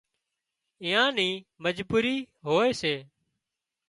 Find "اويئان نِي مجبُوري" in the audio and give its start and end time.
0.81-2.17